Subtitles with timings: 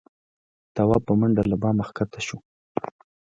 [0.75, 2.37] تواب په منډه له بامه کښه شو.